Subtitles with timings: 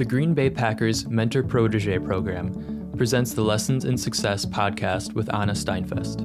[0.00, 5.52] The Green Bay Packers Mentor Protege program presents the Lessons in Success podcast with Anna
[5.52, 6.22] Steinfest.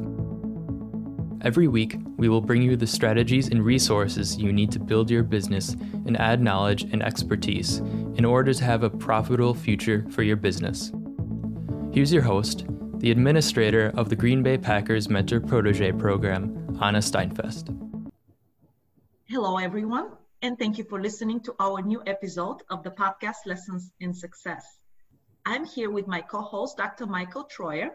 [1.43, 5.23] Every week, we will bring you the strategies and resources you need to build your
[5.23, 5.73] business
[6.05, 7.79] and add knowledge and expertise
[8.15, 10.93] in order to have a profitable future for your business.
[11.91, 12.65] Here's your host,
[12.99, 17.77] the administrator of the Green Bay Packers Mentor Protege program, Anna Steinfest.
[19.25, 20.11] Hello, everyone
[20.45, 24.63] and thank you for listening to our new episode of the podcast Lessons in Success.
[25.43, 27.07] I'm here with my co host, Dr.
[27.07, 27.89] Michael Troyer,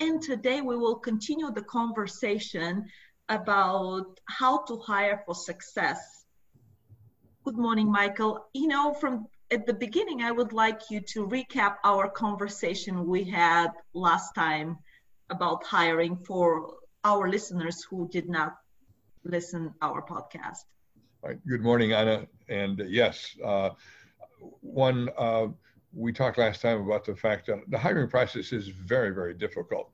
[0.00, 2.86] and today we will continue the conversation
[3.28, 6.24] about how to hire for success.
[7.44, 8.44] Good morning, Michael.
[8.54, 13.22] You know, from at the beginning, I would like you to recap our conversation we
[13.22, 14.78] had last time
[15.30, 18.56] about hiring for our listeners who did not
[19.22, 20.64] listen our podcast.
[21.24, 21.38] Right.
[21.48, 22.26] Good morning, Anna.
[22.50, 23.70] And uh, yes, uh,
[24.60, 25.46] one, uh,
[25.94, 29.90] we talked last time about the fact that the hiring process is very, very difficult,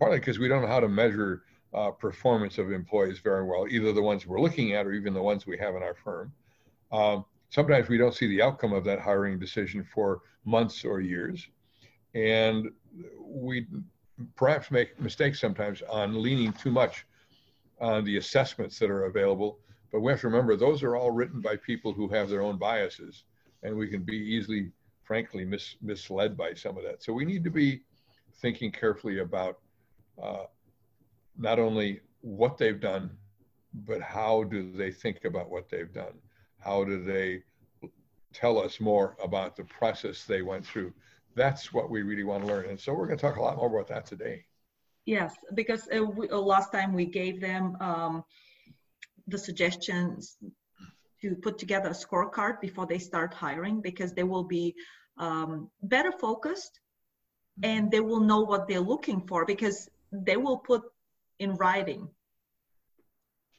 [0.00, 3.92] partly because we don't know how to measure uh, performance of employees very well, either
[3.92, 6.32] the ones we're looking at or even the ones we have in our firm.
[6.90, 11.46] Um, sometimes we don't see the outcome of that hiring decision for months or years.
[12.16, 12.72] And
[13.20, 13.68] we
[14.34, 17.06] perhaps make mistakes sometimes on leaning too much
[17.80, 19.60] on the assessments that are available
[19.92, 22.58] but we have to remember those are all written by people who have their own
[22.58, 23.24] biases,
[23.62, 24.72] and we can be easily,
[25.04, 27.02] frankly, mis- misled by some of that.
[27.02, 27.82] So we need to be
[28.40, 29.58] thinking carefully about
[30.20, 30.44] uh,
[31.36, 33.10] not only what they've done,
[33.86, 36.14] but how do they think about what they've done?
[36.58, 37.42] How do they
[38.32, 40.92] tell us more about the process they went through?
[41.34, 42.68] That's what we really want to learn.
[42.68, 44.44] And so we're going to talk a lot more about that today.
[45.04, 48.24] Yes, because uh, we, uh, last time we gave them um,
[49.26, 50.36] the suggestions
[51.20, 54.74] to put together a scorecard before they start hiring because they will be
[55.18, 56.80] um, better focused
[57.62, 60.82] and they will know what they're looking for because they will put
[61.38, 62.08] in writing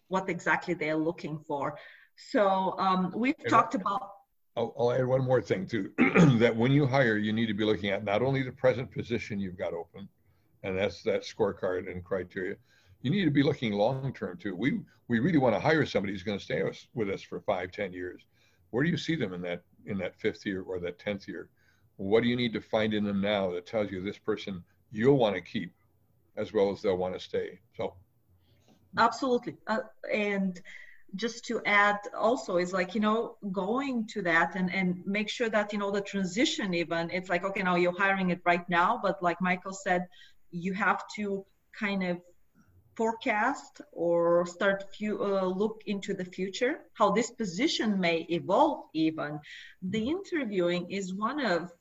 [0.07, 1.77] what exactly they're looking for.
[2.15, 4.09] So um, we've and talked about.
[4.55, 5.91] I'll, I'll, add one more thing too
[6.37, 9.39] that when you hire, you need to be looking at not only the present position
[9.39, 10.07] you've got open,
[10.61, 12.55] and that's that scorecard and criteria,
[13.03, 14.55] you need to be looking long term too.
[14.55, 16.63] We we really want to hire somebody who's going to stay
[16.95, 18.21] with us for five, ten years.
[18.71, 21.49] Where do you see them in that in that fifth year or that tenth year?
[21.97, 25.17] What do you need to find in them now that tells you this person you'll
[25.17, 25.73] want to keep
[26.37, 27.59] as well as they'll want to stay?
[27.75, 27.93] So
[28.97, 29.79] absolutely, uh,
[30.11, 30.59] and
[31.15, 35.49] just to add also is like you know going to that and and make sure
[35.49, 38.99] that you know the transition even it's like okay now you're hiring it right now
[39.03, 40.07] but like michael said
[40.49, 41.45] you have to
[41.77, 42.17] kind of
[42.95, 49.39] forecast or start few, uh, look into the future, how this position may evolve even.
[49.81, 51.71] The interviewing is one of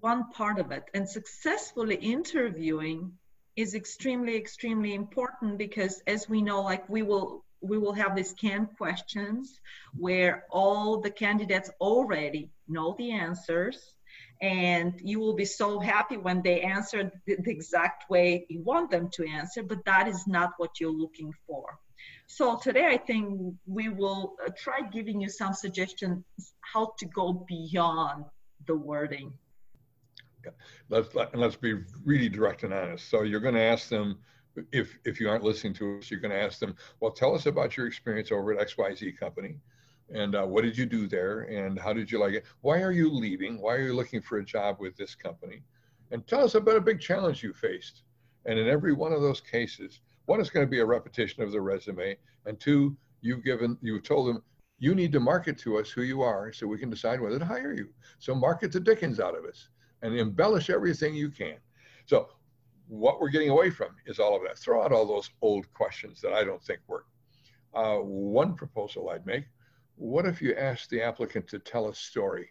[0.00, 3.12] one part of it and successfully interviewing
[3.56, 8.34] is extremely extremely important because as we know like we will we will have these
[8.34, 9.58] canned questions
[9.94, 13.94] where all the candidates already know the answers
[14.40, 18.90] and you will be so happy when they answer the, the, exact way you want
[18.90, 21.78] them to answer but that is not what you're looking for.
[22.26, 26.24] So today i think we will uh, try giving you some suggestions
[26.60, 28.24] how to go beyond
[28.66, 29.32] the wording.
[30.88, 31.74] Let's let, let's be
[32.04, 33.08] really direct and honest.
[33.08, 34.18] So you're going to ask them
[34.72, 37.46] if if you aren't listening to us you're going to ask them well tell us
[37.46, 39.56] about your experience over at xyz company
[40.12, 41.42] and uh, what did you do there?
[41.42, 42.44] And how did you like it?
[42.60, 43.60] Why are you leaving?
[43.60, 45.62] Why are you looking for a job with this company?
[46.10, 48.02] And tell us about a big challenge you faced.
[48.44, 51.52] And in every one of those cases one is going to be a repetition of
[51.52, 54.42] the resume and two you've given you've told them
[54.78, 57.44] you need to market to us who you are so we can decide whether to
[57.44, 57.88] hire you.
[58.18, 59.68] So market the dickens out of us
[60.02, 61.56] and embellish everything you can.
[62.04, 62.28] So
[62.86, 64.58] what we're getting away from is all of that.
[64.58, 67.06] Throw out all those old questions that i don't think work.
[67.74, 69.44] Uh, one proposal i'd make
[69.96, 72.50] what if you ask the applicant to tell a story?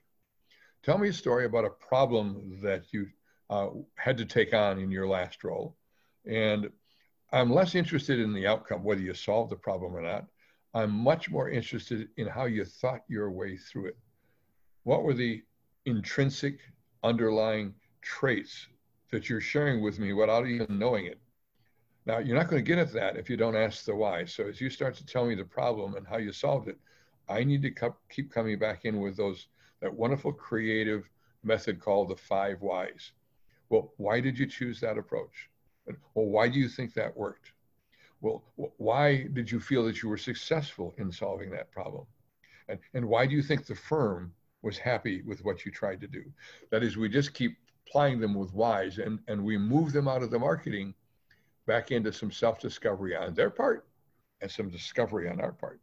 [0.83, 3.07] Tell me a story about a problem that you
[3.49, 5.75] uh, had to take on in your last role.
[6.25, 6.69] And
[7.31, 10.25] I'm less interested in the outcome, whether you solved the problem or not.
[10.73, 13.97] I'm much more interested in how you thought your way through it.
[14.83, 15.43] What were the
[15.85, 16.59] intrinsic
[17.03, 18.67] underlying traits
[19.11, 21.19] that you're sharing with me without even knowing it?
[22.05, 24.25] Now, you're not going to get at that if you don't ask the why.
[24.25, 26.77] So, as you start to tell me the problem and how you solved it,
[27.29, 29.47] I need to keep coming back in with those
[29.81, 31.09] that wonderful creative
[31.43, 33.11] method called the five whys.
[33.69, 35.49] Well, why did you choose that approach?
[36.13, 37.51] Well, why do you think that worked?
[38.21, 38.43] Well,
[38.77, 42.05] why did you feel that you were successful in solving that problem?
[42.69, 44.33] And, and why do you think the firm
[44.65, 46.23] was happy with what you tried to do.
[46.71, 47.55] That is, we just keep
[47.87, 50.95] plying them with whys and, and we move them out of the marketing
[51.67, 53.87] back into some self discovery on their part
[54.41, 55.79] and some discovery on our part.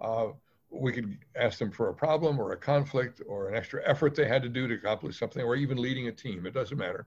[0.00, 0.28] Uh,
[0.70, 4.26] we could ask them for a problem or a conflict or an extra effort they
[4.26, 6.46] had to do to accomplish something or even leading a team.
[6.46, 7.06] It doesn't matter.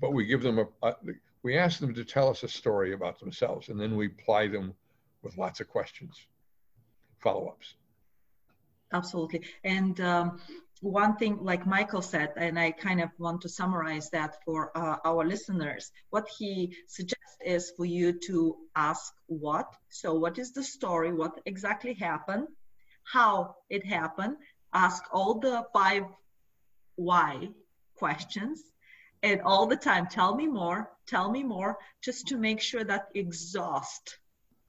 [0.00, 0.94] But we give them a, a
[1.42, 4.74] we ask them to tell us a story about themselves and then we ply them
[5.22, 6.26] with lots of questions,
[7.20, 7.74] follow ups.
[8.92, 9.44] Absolutely.
[9.64, 10.40] And um,
[10.80, 14.96] one thing, like Michael said, and I kind of want to summarize that for uh,
[15.04, 19.66] our listeners, what he suggests is for you to ask what.
[19.88, 21.12] So, what is the story?
[21.12, 22.48] What exactly happened?
[23.04, 24.36] How it happened?
[24.72, 26.04] Ask all the five
[26.96, 27.48] why
[27.94, 28.62] questions
[29.22, 33.08] and all the time tell me more tell me more just to make sure that
[33.14, 34.18] exhaust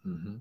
[0.06, 0.38] mm-hmm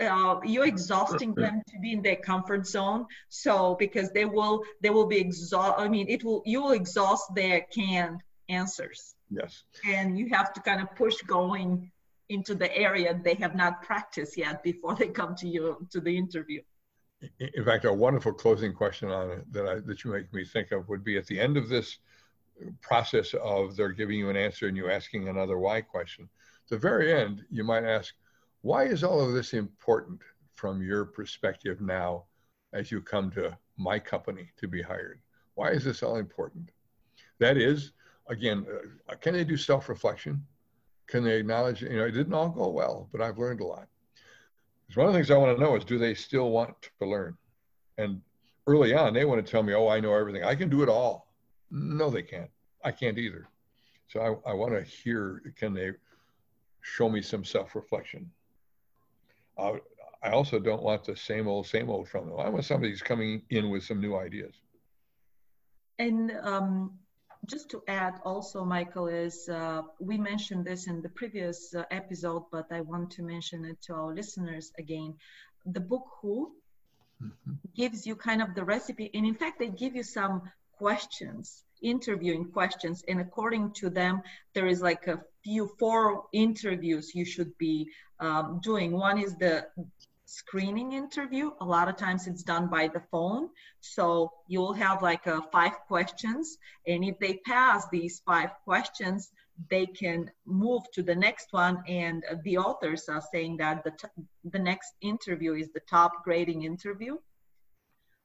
[0.00, 3.06] uh, you're exhausting them to be in their comfort zone.
[3.28, 7.34] So because they will they will be exhaust i mean it will you will exhaust
[7.34, 9.14] their canned answers.
[9.30, 9.62] Yes.
[9.86, 11.90] And you have to kind of push going
[12.28, 16.16] into the area they have not practiced yet before they come to you to the
[16.16, 16.62] interview.
[17.38, 20.72] In fact a wonderful closing question on it that I, that you make me think
[20.72, 21.98] of would be at the end of this
[22.80, 26.28] process of they're giving you an answer and you asking another why question
[26.68, 28.14] the very end you might ask
[28.62, 30.20] why is all of this important
[30.54, 32.24] from your perspective now
[32.72, 35.20] as you come to my company to be hired?
[35.54, 36.70] Why is this all important?
[37.38, 37.92] That is,
[38.28, 38.66] again,
[39.08, 40.44] uh, can they do self reflection?
[41.06, 43.88] Can they acknowledge, you know, it didn't all go well, but I've learned a lot.
[44.86, 47.06] Because one of the things I want to know is do they still want to
[47.06, 47.36] learn?
[47.98, 48.20] And
[48.66, 50.44] early on, they want to tell me, oh, I know everything.
[50.44, 51.32] I can do it all.
[51.70, 52.50] No, they can't.
[52.84, 53.48] I can't either.
[54.08, 55.92] So I, I want to hear can they
[56.82, 58.30] show me some self reflection?
[59.60, 59.76] Uh,
[60.22, 62.38] I also don't want the same old, same old from them.
[62.38, 64.54] I want somebody who's coming in with some new ideas.
[65.98, 66.98] And um,
[67.46, 72.44] just to add also, Michael, is uh, we mentioned this in the previous uh, episode,
[72.50, 75.14] but I want to mention it to our listeners again.
[75.66, 76.52] The book Who
[77.22, 77.52] mm-hmm.
[77.74, 80.42] gives you kind of the recipe, and in fact, they give you some
[80.76, 84.22] questions interviewing questions and according to them
[84.54, 88.92] there is like a few four interviews you should be um, doing.
[88.92, 89.66] One is the
[90.26, 91.50] screening interview.
[91.60, 93.48] A lot of times it's done by the phone.
[93.80, 99.30] So you'll have like a five questions and if they pass these five questions
[99.68, 104.24] they can move to the next one and the authors are saying that the, t-
[104.44, 107.16] the next interview is the top grading interview.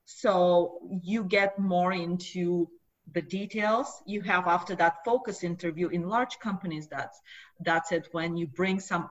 [0.06, 2.70] So you get more into
[3.14, 7.22] the details you have after that focus interview in large companies that's
[7.62, 9.10] that's it when you bring some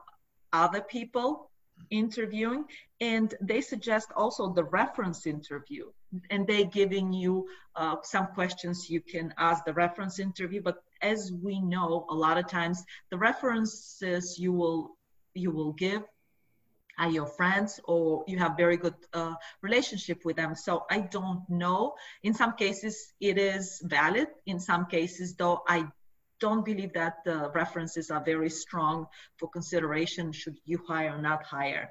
[0.53, 1.49] other people
[1.89, 2.65] interviewing
[3.01, 5.85] and they suggest also the reference interview
[6.29, 11.31] and they giving you uh, some questions you can ask the reference interview but as
[11.43, 14.95] we know a lot of times the references you will
[15.33, 16.01] you will give
[16.97, 20.55] are your friends or you have very good uh, relationship with them.
[20.55, 21.95] So i don't know.
[22.23, 24.27] In some cases it is valid.
[24.45, 25.85] In some cases though i
[26.39, 29.07] don't believe that the references are very strong
[29.37, 31.89] for consideration should you hire or not hire.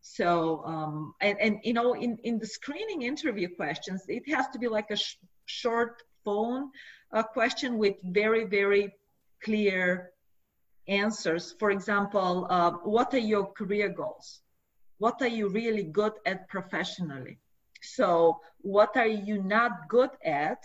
[0.00, 4.58] So um, and, and you know in, in the screening interview questions it has to
[4.58, 6.70] be like a sh- short phone
[7.12, 8.94] uh, question with very very
[9.42, 10.10] clear
[10.88, 11.54] answers.
[11.58, 14.40] For example, uh, what are your career goals?
[14.98, 17.38] What are you really good at professionally?
[17.82, 20.62] So, what are you not good at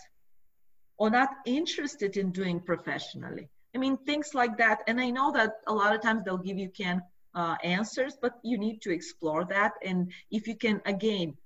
[0.98, 3.48] or not interested in doing professionally?
[3.74, 4.82] I mean, things like that.
[4.86, 7.02] And I know that a lot of times they'll give you canned
[7.34, 9.72] uh, answers, but you need to explore that.
[9.84, 11.36] And if you can, again,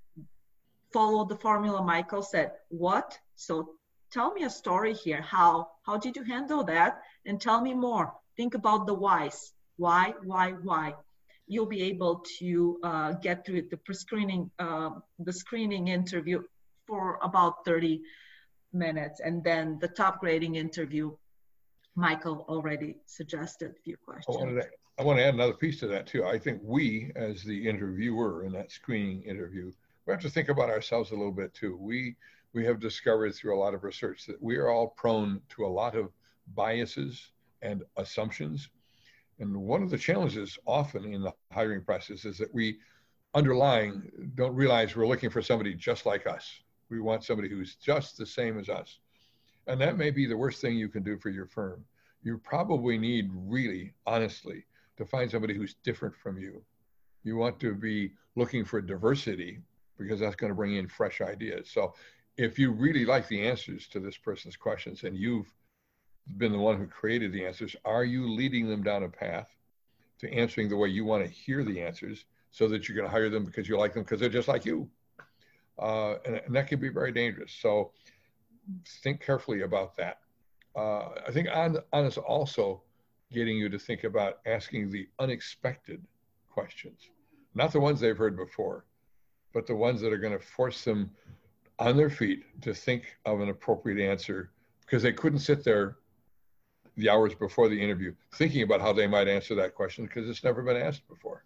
[0.93, 3.19] follow the formula Michael said, what?
[3.37, 3.75] So
[4.13, 5.21] tell me a story here.
[5.21, 7.03] How how did you handle that?
[7.27, 9.53] And tell me more think about the whys.
[9.77, 10.95] Why, why, why?
[11.47, 16.43] You'll be able to uh, get through the pre-screening, uh, the screening interview
[16.87, 18.01] for about 30
[18.73, 21.15] minutes, and then the top grading interview.
[21.95, 24.37] Michael already suggested a few questions.
[24.41, 24.67] I, to,
[25.01, 26.25] I want to add another piece to that too.
[26.25, 29.73] I think we, as the interviewer in that screening interview,
[30.07, 31.77] we have to think about ourselves a little bit too.
[31.77, 32.15] We
[32.55, 35.73] we have discovered through a lot of research that we are all prone to a
[35.83, 36.13] lot of
[36.55, 38.69] biases and assumptions.
[39.41, 42.79] And one of the challenges often in the hiring process is that we
[43.35, 46.61] underlying don't realize we're looking for somebody just like us.
[46.91, 48.99] We want somebody who's just the same as us.
[49.67, 51.85] And that may be the worst thing you can do for your firm.
[52.23, 54.65] You probably need really, honestly,
[54.97, 56.63] to find somebody who's different from you.
[57.23, 59.61] You want to be looking for diversity
[59.99, 61.71] because that's going to bring in fresh ideas.
[61.71, 61.95] So
[62.37, 65.53] if you really like the answers to this person's questions and you've
[66.37, 69.49] been the one who created the answers, are you leading them down a path
[70.19, 73.11] to answering the way you want to hear the answers so that you're going to
[73.11, 74.89] hire them because you like them because they're just like you?
[75.79, 77.53] Uh, and, and, that can be very dangerous.
[77.53, 77.93] So
[79.03, 80.19] think carefully about that.
[80.75, 82.83] Uh, I think on, on is also
[83.33, 86.03] getting you to think about asking the unexpected
[86.51, 87.11] questions,
[87.55, 88.85] not the ones they've heard before,
[89.53, 91.11] but the ones that are going to force them
[91.79, 95.97] on their feet to think of an appropriate answer because they couldn't sit there
[96.99, 100.43] the hours before the interview thinking about how they might answer that question because it's
[100.43, 101.45] never been asked before.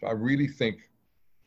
[0.00, 0.90] So I really think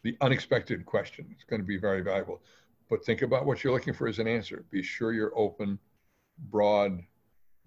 [0.03, 2.41] the unexpected question is going to be very valuable.
[2.89, 4.65] But think about what you're looking for as an answer.
[4.71, 5.79] Be sure you're open,
[6.49, 6.99] broad,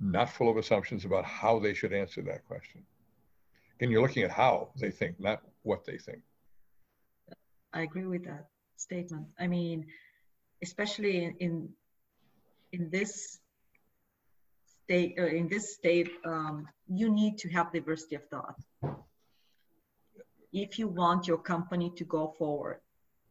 [0.01, 2.83] not full of assumptions about how they should answer that question.
[3.81, 6.21] And you're looking at how they think, not what they think.
[7.73, 8.47] I agree with that
[8.77, 9.27] statement.
[9.39, 9.87] I mean,
[10.63, 11.69] especially in in,
[12.73, 13.42] in this
[14.93, 18.57] state, uh, in this state, um, you need to have diversity of thought.
[20.53, 22.81] If you want your company to go forward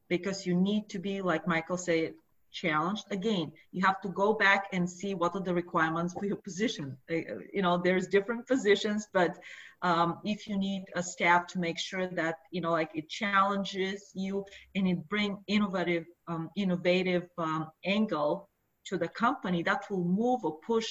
[0.09, 2.13] because you need to be like michael said
[2.51, 3.05] challenged.
[3.11, 6.97] Again you have to go back and see what are the requirements for your position.
[7.09, 9.37] Uh, you know there's different positions but
[9.83, 13.99] um, if you need a staff to make sure that you know like it challenges
[14.15, 14.43] you
[14.75, 18.49] and it bring innovative um, innovative um, angle
[18.87, 20.89] to the company that will move or push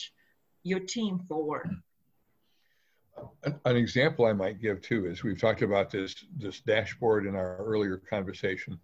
[0.62, 1.70] your team forward
[3.44, 7.34] an, an, example I might give too is we've talked about this this dashboard in
[7.34, 8.78] our earlier conversation,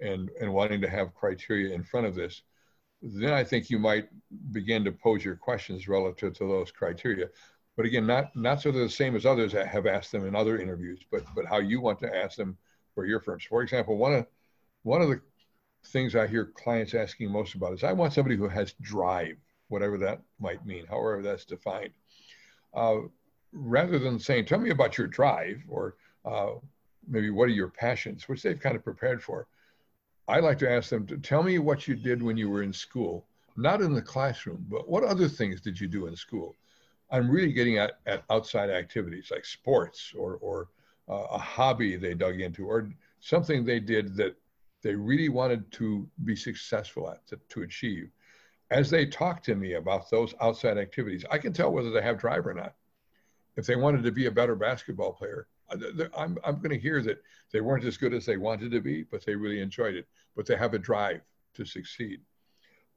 [0.00, 2.42] and and wanting to have criteria in front of this.
[3.02, 4.08] Then I think you might
[4.52, 7.28] begin to pose your questions relative to those criteria.
[7.76, 10.36] But again, not not so they're the same as others that have asked them in
[10.36, 12.56] other interviews, but but how you want to ask them
[12.94, 13.44] for your firms.
[13.44, 14.26] For example, one of
[14.82, 15.20] one of the
[15.86, 19.36] things I hear clients asking most about is I want somebody who has drive,
[19.72, 21.90] whatever that might mean, however that's defined.
[22.74, 22.98] Uh,
[23.52, 26.52] rather than saying, tell me about your drive or uh,
[27.08, 29.48] maybe what are your passions, which they've kind of prepared for,
[30.28, 32.72] I like to ask them to tell me what you did when you were in
[32.72, 33.26] school,
[33.56, 36.54] not in the classroom, but what other things did you do in school?
[37.10, 40.68] I'm really getting at, at outside activities like sports or, or
[41.08, 42.88] uh, a hobby they dug into or
[43.20, 44.36] something they did that
[44.82, 48.10] they really wanted to be successful at, to, to achieve.
[48.72, 52.18] As they talk to me about those outside activities, I can tell whether they have
[52.18, 52.74] drive or not
[53.56, 55.76] if they wanted to be a better basketball player, uh,
[56.16, 59.02] I'm, I'm going to hear that they weren't as good as they wanted to be,
[59.02, 61.20] but they really enjoyed it, but they have a drive
[61.54, 62.20] to succeed.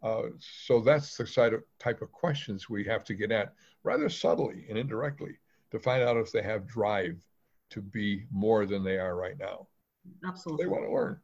[0.02, 3.54] Uh, so that's the side of, type of questions we have to get at
[3.84, 5.38] rather subtly and indirectly
[5.72, 7.18] to find out if they have drive
[7.70, 9.68] to be more than they are right now.
[10.26, 10.66] Absolutely.
[10.66, 11.20] They want to learn.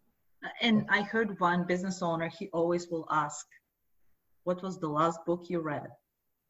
[0.61, 3.45] And I heard one business owner, he always will ask,
[4.43, 5.89] What was the last book you read?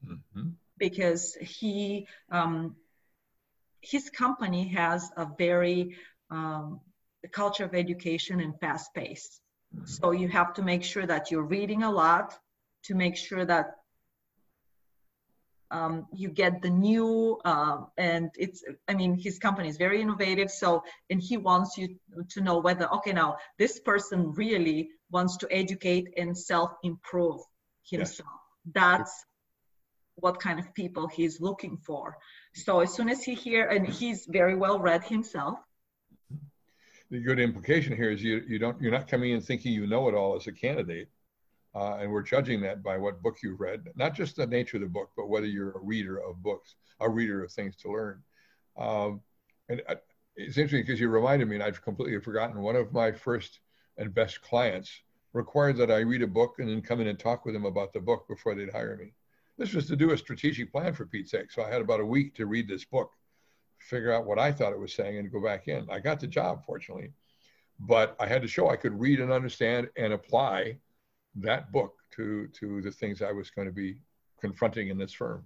[0.06, 0.50] Mm-hmm
[0.82, 2.76] because he um,
[3.82, 5.96] his company has a very
[6.32, 6.82] um,
[7.32, 9.40] culture of education and fast pace.
[9.76, 9.86] Mm-hmm.
[9.86, 12.38] So you have to make sure that you're reading a lot
[12.86, 13.68] to make sure that
[15.70, 20.50] um, you get the new uh, and it's i mean his company is very innovative
[20.52, 21.88] so and he wants you
[22.34, 27.40] to know whether okay now this person really wants to educate and self improve
[27.92, 28.30] himself
[28.66, 28.74] yes.
[28.74, 29.26] that's
[30.16, 32.18] what kind of people he's looking for.
[32.54, 35.60] So as soon as he hear, and he's very well read himself.
[37.10, 40.08] The good implication here is you you don't you're not coming in thinking you know
[40.08, 41.10] it all as a candidate,
[41.76, 44.82] uh, and we're judging that by what book you've read, not just the nature of
[44.82, 48.24] the book, but whether you're a reader of books, a reader of things to learn.
[48.78, 49.22] Um,
[49.68, 49.96] and uh,
[50.38, 52.62] it's interesting because you reminded me, and I've completely forgotten.
[52.62, 53.60] One of my first
[53.98, 54.90] and best clients
[55.34, 57.94] required that I read a book and then come in and talk with them about
[57.94, 59.14] the book before they'd hire me.
[59.58, 61.52] This was to do a strategic plan for Pete's sake.
[61.52, 63.12] So I had about a week to read this book,
[63.78, 65.88] figure out what I thought it was saying, and go back in.
[65.90, 67.12] I got the job, fortunately,
[67.80, 70.78] but I had to show I could read and understand and apply
[71.36, 73.98] that book to to the things I was going to be
[74.40, 75.46] confronting in this firm.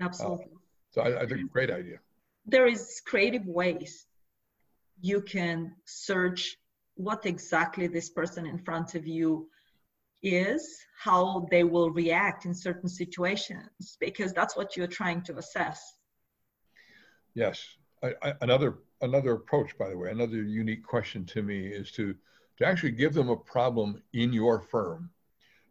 [0.00, 0.44] Absolutely.
[0.44, 0.58] Uh,
[0.90, 1.98] so I, I think great idea.
[2.46, 4.06] There is creative ways
[5.00, 6.58] you can search
[6.96, 9.48] what exactly this person in front of you
[10.22, 15.80] is how they will react in certain situations because that's what you're trying to assess.
[17.34, 17.62] Yes.
[18.02, 22.14] I, I, another another approach by the way another unique question to me is to
[22.58, 25.10] to actually give them a problem in your firm.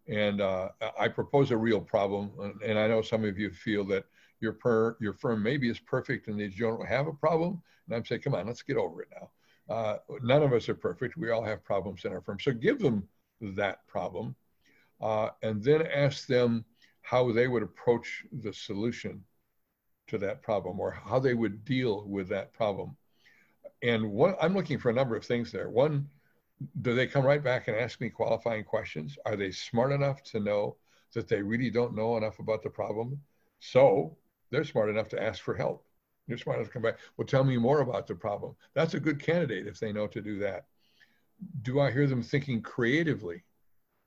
[0.07, 2.31] And uh, i propose a real problem
[2.63, 4.05] and i know some of you feel that
[4.39, 7.61] your per your firm maybe is perfect and they don't have a problem.
[7.87, 9.29] And i'm saying come on let's get over it now
[9.69, 12.79] uh, none of us are perfect we all have problems in our firm so give
[12.79, 13.07] them
[13.41, 14.35] that problem.
[15.01, 16.65] uh, and then ask them
[17.03, 19.23] how they would approach the solution
[20.07, 22.97] to that problem or how they would deal with that problem.
[23.83, 25.69] And what I'm looking for a number of things there.
[25.69, 26.09] One,
[26.81, 29.17] do they come right back and ask me qualifying questions?
[29.25, 30.77] Are they smart enough to know
[31.13, 33.21] that they really don't know enough about the problem?
[33.59, 34.17] So
[34.51, 35.84] they're smart enough to ask for help.
[36.27, 36.97] They're smart enough to come back.
[37.17, 38.55] Well, tell me more about the problem.
[38.73, 40.65] That's a good candidate if they know to do that.
[41.61, 43.43] Do I hear them thinking creatively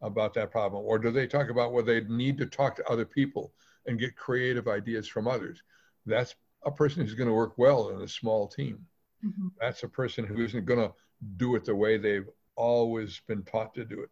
[0.03, 0.85] about that problem?
[0.85, 3.53] Or do they talk about what they need to talk to other people
[3.87, 5.63] and get creative ideas from others?
[6.07, 6.35] That's
[6.65, 8.85] a person who's going to work well in a small team.
[9.25, 9.49] Mm-hmm.
[9.61, 10.93] That's a person who isn't going to
[11.37, 14.11] do it the way they've always been taught to do it.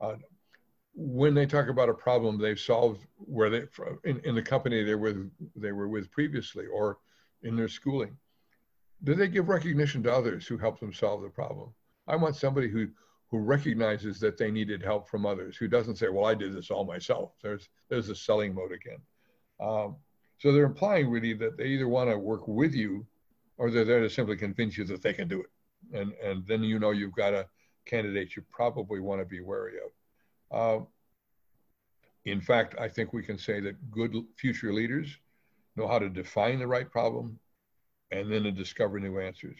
[0.00, 0.16] Uh,
[0.94, 3.64] when they talk about a problem they've solved where they
[4.04, 6.98] in, in the company they were they were with previously or
[7.46, 8.16] in their schooling,
[9.04, 11.72] do they give recognition to others who help them solve the problem?
[12.06, 12.88] I want somebody who
[13.28, 16.70] who recognizes that they needed help from others, who doesn't say, "Well, I did this
[16.70, 19.00] all myself." There's there's a selling mode again.
[19.60, 19.96] Um,
[20.38, 23.06] so they're implying really that they either want to work with you,
[23.58, 25.50] or they're there to simply convince you that they can do it,
[25.98, 27.48] and and then you know you've got a
[27.84, 29.90] candidate you probably want to be wary of.
[30.58, 30.84] Uh,
[32.24, 35.16] in fact, I think we can say that good future leaders
[35.76, 37.38] know how to define the right problem
[38.10, 39.58] and then to discover new answers.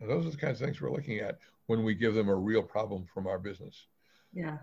[0.00, 2.34] And those are the kinds of things we're looking at when we give them a
[2.34, 3.86] real problem from our business.
[4.32, 4.58] Yeah.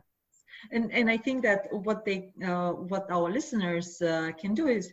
[0.71, 4.91] And, and I think that what they uh, what our listeners uh, can do is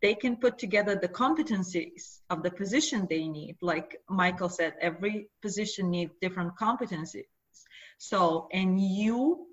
[0.00, 3.56] they can put together the competencies of the position they need.
[3.60, 7.26] Like Michael said, every position needs different competencies.
[7.98, 9.46] So, and you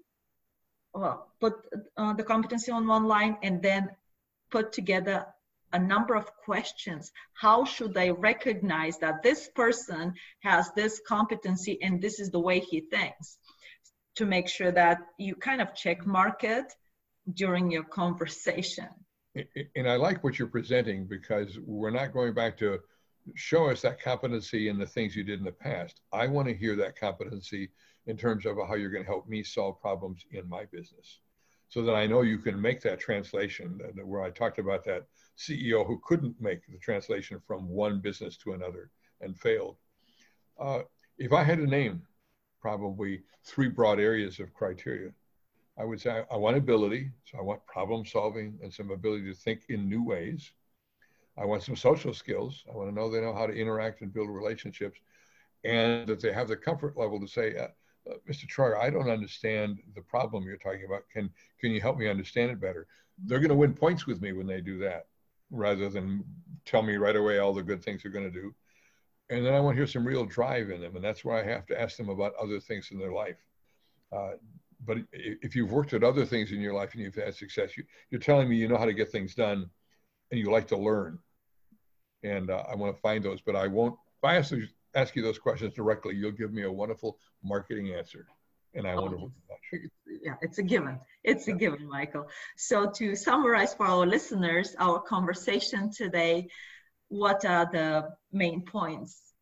[0.93, 1.55] well, put
[1.97, 3.89] uh, the competency on one line and then
[4.51, 5.25] put together
[5.73, 7.11] a number of questions.
[7.33, 12.59] How should I recognize that this person has this competency and this is the way
[12.59, 13.37] he thinks?
[14.17, 16.71] To make sure that you kind of check market
[17.33, 18.87] during your conversation.
[19.75, 22.79] And I like what you're presenting because we're not going back to
[23.33, 26.01] show us that competency in the things you did in the past.
[26.11, 27.71] I want to hear that competency
[28.05, 31.19] in terms of how you're going to help me solve problems in my business
[31.73, 35.07] so that I know you can make that translation where I talked about that
[35.39, 39.77] CEO who couldn't make the translation from one business to another and failed.
[40.59, 40.81] Uh,
[41.17, 42.03] if I had to name
[42.61, 45.09] probably three broad areas of criteria,
[45.75, 49.25] I would say I, I want ability, so I want problem solving and some ability
[49.31, 50.51] to think in new ways.
[51.39, 52.63] I want some social skills.
[52.71, 54.99] I want to know they know how to interact and build relationships,
[55.63, 57.67] and that they have the comfort level to say,
[58.29, 58.47] Mr.
[58.47, 61.03] Troyer, I don't understand the problem you're talking about.
[61.11, 62.87] Can can you help me understand it better?
[63.25, 65.07] They're going to win points with me when they do that,
[65.51, 66.23] rather than
[66.65, 68.53] tell me right away all the good things they're going to do.
[69.29, 71.43] And then I want to hear some real drive in them, and that's why I
[71.45, 73.37] have to ask them about other things in their life.
[74.11, 74.33] Uh,
[74.85, 77.83] but if you've worked at other things in your life and you've had success, you,
[78.09, 79.69] you're telling me you know how to get things done,
[80.29, 81.19] and you like to learn.
[82.23, 83.93] And uh, I want to find those, but I won't.
[83.93, 84.53] If I ask
[84.95, 88.27] ask you those questions directly, you'll give me a wonderful marketing answer.
[88.75, 89.17] And I oh, wonder
[90.23, 90.99] Yeah, it's a given.
[91.23, 91.53] It's yeah.
[91.53, 92.27] a given, Michael.
[92.57, 96.47] So to summarize for our listeners, our conversation today,
[97.09, 99.33] what are the main points?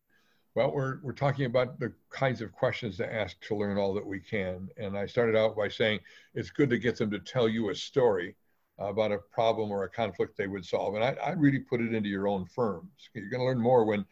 [0.54, 4.06] Well, we're, we're talking about the kinds of questions to ask to learn all that
[4.06, 4.68] we can.
[4.76, 6.00] And I started out by saying
[6.34, 8.36] it's good to get them to tell you a story
[8.78, 10.94] about a problem or a conflict they would solve.
[10.94, 12.90] And I, I really put it into your own firms.
[13.14, 14.04] You're going to learn more when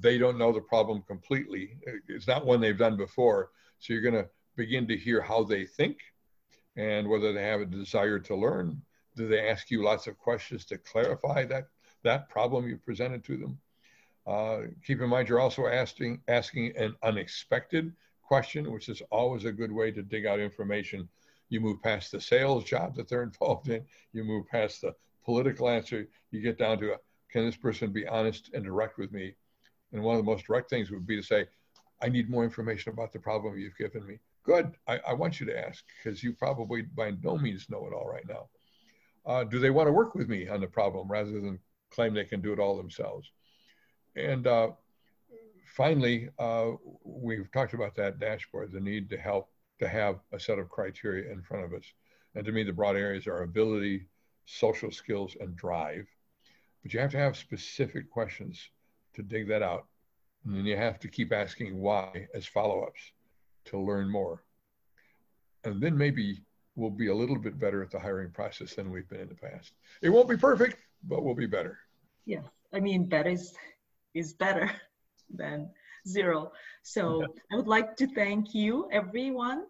[0.00, 1.76] they don't know the problem completely.
[2.08, 3.50] It's not one they've done before.
[3.78, 5.98] So you're going to begin to hear how they think
[6.76, 8.80] and whether they have a desire to learn.
[9.16, 11.68] Do they ask you lots of questions to clarify that,
[12.02, 13.58] that problem you presented to them?
[14.26, 19.52] Uh, keep in mind, you're also asking, asking an unexpected question, which is always a
[19.52, 21.08] good way to dig out information.
[21.50, 25.68] You move past the sales job that they're involved in, you move past the political
[25.68, 26.96] answer, you get down to a,
[27.30, 29.34] can this person be honest and direct with me
[29.94, 31.46] and one of the most direct things would be to say,
[32.02, 34.18] I need more information about the problem you've given me.
[34.42, 34.72] Good.
[34.86, 38.06] I, I want you to ask because you probably by no means know it all
[38.06, 38.48] right now.
[39.24, 41.58] Uh, do they want to work with me on the problem rather than
[41.90, 43.30] claim they can do it all themselves?
[44.16, 44.72] And uh,
[45.64, 46.72] finally, uh,
[47.04, 51.32] we've talked about that dashboard, the need to help to have a set of criteria
[51.32, 51.84] in front of us.
[52.34, 54.08] And to me, the broad areas are ability,
[54.44, 56.06] social skills, and drive.
[56.82, 58.68] But you have to have specific questions
[59.14, 59.86] to dig that out.
[60.44, 63.00] And then you have to keep asking why as follow ups
[63.66, 64.42] to learn more.
[65.64, 66.42] And then maybe
[66.76, 69.34] we'll be a little bit better at the hiring process than we've been in the
[69.34, 69.72] past.
[70.02, 71.78] It won't be perfect, but we'll be better.
[72.26, 73.54] Yeah, I mean, better is,
[74.14, 74.70] is better
[75.34, 75.70] than
[76.06, 76.52] zero.
[76.82, 79.64] So I would like to thank you, everyone,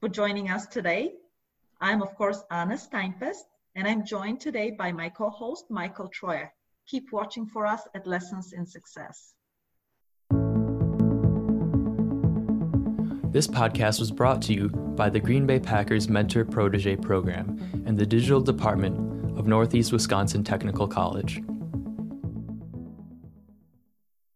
[0.00, 1.14] for joining us today.
[1.80, 6.50] I'm, of course, Anna Steinfest, and I'm joined today by my co host, Michael Troyer.
[6.90, 9.34] Keep watching for us at Lessons in Success.
[13.30, 17.96] This podcast was brought to you by the Green Bay Packers Mentor Protege Program and
[17.96, 21.40] the Digital Department of Northeast Wisconsin Technical College.